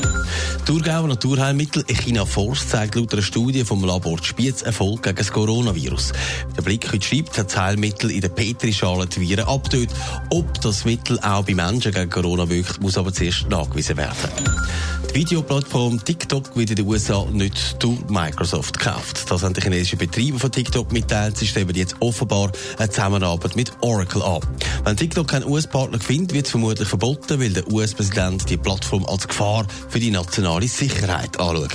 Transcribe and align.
Thurgauer 0.65 1.07
Naturheilmittel 1.07 1.85
China 1.85 2.25
Force 2.25 2.69
zeigt 2.69 2.97
laut 2.97 3.13
einer 3.13 3.23
Studie 3.23 3.65
vom 3.65 3.85
Labor 3.85 4.19
Spiez 4.21 4.63
Erfolg 4.63 5.05
gegen 5.05 5.15
das 5.15 5.31
Coronavirus. 5.31 6.13
Der 6.57 6.63
Blick 6.63 6.93
heute 6.93 7.07
schreibt, 7.07 7.39
hat 7.39 7.53
das 7.53 7.57
Heilmittel 7.57 8.11
in 8.11 8.21
der 8.21 8.31
Petrischale 8.31 9.07
die 9.07 9.21
Viren 9.21 9.47
abtötet 9.47 9.76
tut. 9.77 9.89
Ob 10.31 10.61
das 10.61 10.85
Mittel 10.85 11.19
auch 11.21 11.45
bei 11.45 11.55
Menschen 11.55 11.93
gegen 11.93 12.11
Corona 12.11 12.49
wirkt, 12.49 12.81
muss 12.81 12.99
aber 12.99 13.13
zuerst 13.13 13.49
nachgewiesen 13.49 13.97
werden. 13.97 14.31
Die 15.11 15.21
Videoplattform 15.21 16.05
TikTok 16.05 16.57
wird 16.57 16.71
in 16.71 16.77
den 16.77 16.87
USA 16.87 17.25
nicht 17.31 17.83
durch 17.83 17.99
Microsoft 18.09 18.79
gekauft. 18.79 19.31
Das 19.31 19.43
haben 19.43 19.55
die 19.55 19.61
chinesischen 19.61 19.99
Betreiber 19.99 20.39
von 20.39 20.53
TikTok 20.53 20.93
mitteilt. 20.93 21.37
Sie 21.37 21.47
streben 21.47 21.75
jetzt 21.75 21.97
offenbar 22.01 22.53
eine 22.79 22.91
Zusammenarbeit 22.91 23.57
mit 23.57 23.73
Oracle 23.81 24.23
an. 24.23 24.41
Wenn 24.85 24.97
TikTok 24.97 25.29
keinen 25.29 25.47
US-Partner 25.47 26.01
findet, 26.01 26.35
wird 26.35 26.47
es 26.47 26.51
vermutlich 26.51 26.89
verboten, 26.89 27.41
weil 27.41 27.51
der 27.51 27.67
US-Präsident 27.71 28.49
die 28.51 28.57
Plattform 28.57 29.07
als 29.07 29.27
Gefahr 29.27 29.67
für 29.89 30.01
die 30.01 30.11
nationale 30.11 30.69
Sicherheit 30.69 31.39
anschaut. 31.41 31.73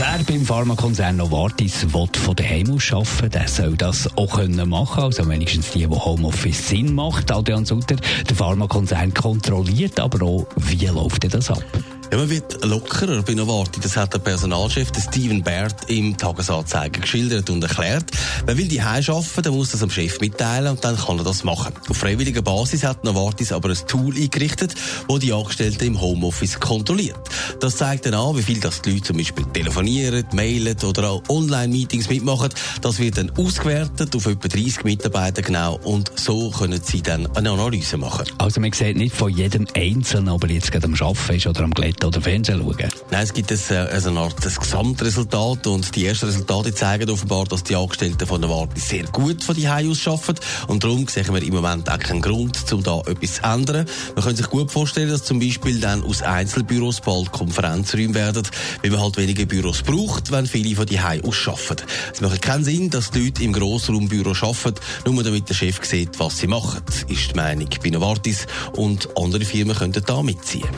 Wer 0.00 0.24
beim 0.26 0.46
Pharmakonzern 0.46 1.16
Novartis 1.18 1.92
will 1.92 2.16
von 2.16 2.34
daheim 2.34 2.70
aus 2.70 2.90
arbeiten 2.90 3.28
der 3.28 3.46
soll 3.46 3.76
das 3.76 4.08
auch 4.16 4.34
können 4.34 4.66
machen 4.66 5.04
Also 5.04 5.28
wenigstens 5.28 5.72
die, 5.72 5.90
wo 5.90 6.02
Homeoffice 6.02 6.68
Sinn 6.68 6.94
macht. 6.94 7.30
Adrian 7.30 7.66
Sutter, 7.66 7.96
der 7.96 8.34
Pharmakonzern 8.34 9.12
kontrolliert 9.12 10.00
aber 10.00 10.24
auch, 10.24 10.46
wie 10.56 10.86
läuft 10.86 11.30
das 11.34 11.50
ab? 11.50 11.62
Ja, 12.10 12.16
man 12.16 12.28
wird 12.28 12.64
lockerer 12.64 13.22
bei 13.22 13.34
Novartis. 13.34 13.82
Das 13.82 13.96
hat 13.96 14.12
der 14.12 14.18
Personalchef, 14.18 14.90
Steven 15.00 15.44
Baird, 15.44 15.88
im 15.88 16.16
Tagesanzeiger 16.16 17.00
geschildert 17.00 17.50
und 17.50 17.62
erklärt. 17.62 18.10
Wer 18.46 18.58
will 18.58 18.66
die 18.66 18.82
arbeiten, 18.82 19.42
der 19.42 19.52
muss 19.52 19.70
das 19.70 19.82
am 19.84 19.90
Chef 19.90 20.18
mitteilen 20.20 20.72
und 20.72 20.82
dann 20.82 20.96
kann 20.96 21.18
er 21.18 21.24
das 21.24 21.44
machen. 21.44 21.72
Auf 21.88 21.98
freiwilliger 21.98 22.42
Basis 22.42 22.82
hat 22.82 23.04
Novartis 23.04 23.52
aber 23.52 23.68
ein 23.68 23.78
Tool 23.86 24.16
eingerichtet, 24.16 24.74
wo 25.06 25.18
die 25.18 25.32
Angestellten 25.32 25.84
im 25.84 26.00
Homeoffice 26.00 26.58
kontrolliert. 26.58 27.20
Das 27.60 27.76
zeigt 27.76 28.06
dann 28.06 28.14
an, 28.14 28.36
wie 28.38 28.42
viel 28.42 28.58
das 28.58 28.80
die 28.80 28.92
Leute 28.92 29.02
zum 29.02 29.18
Beispiel 29.18 29.44
telefonieren, 29.52 30.24
mailen 30.32 30.76
oder 30.82 31.10
auch 31.10 31.22
Online-Meetings 31.28 32.08
mitmachen. 32.08 32.48
Das 32.80 32.98
wird 32.98 33.18
dann 33.18 33.30
ausgewertet 33.36 34.16
auf 34.16 34.26
etwa 34.26 34.48
30 34.48 34.84
Mitarbeiter 34.84 35.42
genau 35.42 35.78
und 35.84 36.10
so 36.14 36.50
können 36.50 36.80
sie 36.82 37.02
dann 37.02 37.26
eine 37.36 37.50
Analyse 37.50 37.98
machen. 37.98 38.24
Also 38.38 38.62
man 38.62 38.72
sieht 38.72 38.96
nicht 38.96 39.14
von 39.14 39.30
jedem 39.30 39.66
Einzelnen, 39.76 40.30
ob 40.30 40.44
er 40.44 40.50
jetzt 40.52 40.72
gerade 40.72 40.86
am 40.86 40.94
Arbeiten 40.94 41.34
ist 41.34 41.46
oder 41.46 41.60
am 41.64 41.72
Glätten 41.72 42.06
oder 42.06 42.22
Fernsehen 42.22 42.60
schauen? 42.60 42.88
Nein, 43.10 43.22
es 43.22 43.34
gibt 43.34 43.52
ein, 43.52 43.58
äh, 43.70 43.88
eine 43.90 44.18
Art 44.18 44.46
ein 44.46 44.54
Gesamtresultat 44.54 45.66
und 45.66 45.94
die 45.94 46.06
ersten 46.06 46.26
Resultate 46.26 46.74
zeigen 46.74 47.10
offenbar, 47.10 47.44
dass 47.44 47.62
die 47.62 47.76
Angestellten 47.76 48.26
von 48.26 48.40
der 48.40 48.48
Warte 48.48 48.80
sehr 48.80 49.04
gut 49.04 49.44
von 49.44 49.54
die 49.54 49.68
aus 49.68 50.06
arbeiten 50.06 50.40
und 50.68 50.82
darum 50.82 51.06
sehen 51.08 51.32
wir 51.34 51.42
im 51.42 51.54
Moment 51.54 51.90
auch 51.90 51.98
keinen 51.98 52.22
Grund, 52.22 52.72
um 52.72 52.82
da 52.82 53.00
etwas 53.00 53.34
zu 53.34 53.42
ändern. 53.42 53.86
Man 54.14 54.24
kann 54.24 54.34
sich 54.34 54.48
gut 54.48 54.70
vorstellen, 54.70 55.10
dass 55.10 55.24
zum 55.24 55.40
Beispiel 55.40 55.78
dann 55.78 56.02
aus 56.02 56.22
Einzelbüros 56.22 57.02
bald 57.02 57.30
Konferenzräume 57.50 58.14
werden, 58.14 58.46
weil 58.82 58.90
man 58.90 59.00
halt 59.00 59.16
weniger 59.16 59.44
Büros 59.44 59.82
braucht, 59.82 60.30
wenn 60.30 60.46
viele 60.46 60.76
von 60.76 60.86
die 60.86 61.00
aus 61.00 61.48
arbeiten. 61.48 61.84
Es 62.12 62.20
macht 62.20 62.42
keinen 62.42 62.64
Sinn, 62.64 62.90
dass 62.90 63.10
die 63.10 63.24
Leute 63.24 63.42
im 63.42 63.52
Grossraumbüro 63.52 64.30
arbeiten, 64.30 64.80
nur 65.04 65.22
damit 65.24 65.48
der 65.48 65.54
Chef 65.54 65.84
sieht, 65.84 66.18
was 66.20 66.38
sie 66.38 66.46
machen, 66.46 66.82
ist 67.08 67.32
die 67.32 67.34
Meinung 67.34 67.68
bei 67.82 67.90
Novartis 67.90 68.46
und 68.76 69.08
andere 69.16 69.44
Firmen 69.44 69.76
könnten 69.76 70.04
da 70.06 70.22
mitziehen. 70.22 70.68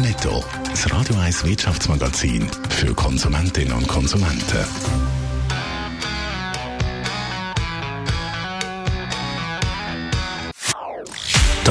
Netto, 0.00 0.42
das 0.70 0.90
Radio 0.90 1.16
1 1.16 1.44
Wirtschaftsmagazin 1.44 2.48
für 2.70 2.94
Konsumentinnen 2.94 3.74
und 3.74 3.86
Konsumenten. 3.86 5.11